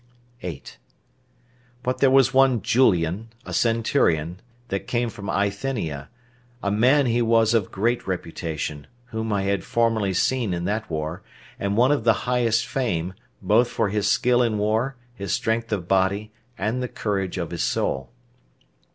8. 0.41 0.79
But 1.83 1.99
there 1.99 2.09
was 2.09 2.33
one 2.33 2.63
Julian, 2.63 3.27
a 3.45 3.53
centurion, 3.53 4.39
that 4.69 4.87
came 4.87 5.11
from 5.11 5.27
Bithynia, 5.27 6.09
a 6.63 6.71
man 6.71 7.05
he 7.05 7.21
was 7.21 7.53
of 7.53 7.69
great 7.71 8.07
reputation, 8.07 8.87
whom 9.11 9.31
I 9.31 9.43
had 9.43 9.63
formerly 9.63 10.15
seen 10.15 10.55
in 10.55 10.65
that 10.65 10.89
war, 10.89 11.21
and 11.59 11.77
one 11.77 11.91
of 11.91 12.03
the 12.03 12.13
highest 12.25 12.65
fame, 12.65 13.13
both 13.43 13.67
for 13.67 13.89
his 13.89 14.07
skill 14.07 14.41
in 14.41 14.57
war, 14.57 14.95
his 15.13 15.33
strength 15.33 15.71
of 15.71 15.87
body, 15.87 16.31
and 16.57 16.81
the 16.81 16.87
courage 16.87 17.37
of 17.37 17.51
his 17.51 17.61
soul. 17.61 18.09